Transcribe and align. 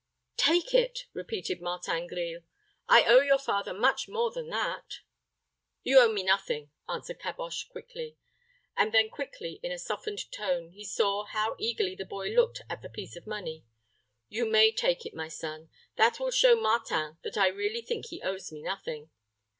"Take 0.37 0.73
it," 0.73 1.05
repeated 1.13 1.61
Martin 1.61 2.07
Grille. 2.07 2.41
"I 2.89 3.03
owe 3.03 3.19
your 3.19 3.37
father 3.37 3.71
much 3.71 4.07
more 4.07 4.31
than 4.31 4.49
that." 4.49 5.01
"You 5.83 5.99
owe 5.99 6.11
me 6.11 6.23
nothing," 6.23 6.71
answered 6.89 7.19
Caboche, 7.19 7.69
quickly; 7.69 8.17
and 8.75 8.91
then 8.91 9.11
added 9.15 9.59
in 9.61 9.71
a 9.71 9.77
softened 9.77 10.31
tone, 10.31 10.69
as 10.69 10.73
he 10.73 10.85
saw 10.85 11.25
how 11.25 11.55
eagerly 11.59 11.93
the 11.93 12.05
boy 12.05 12.29
looked 12.31 12.63
at 12.67 12.81
the 12.81 12.89
piece 12.89 13.15
of 13.15 13.27
money: 13.27 13.63
"you 14.27 14.47
may 14.47 14.71
take 14.71 15.05
it, 15.05 15.13
my 15.13 15.27
son. 15.27 15.69
That 15.97 16.19
will 16.19 16.31
show 16.31 16.55
Martin 16.59 17.19
that 17.21 17.37
I 17.37 17.49
really 17.49 17.83
think 17.83 18.07
he 18.07 18.23
owes 18.23 18.51
me 18.51 18.63
nothing. 18.63 19.11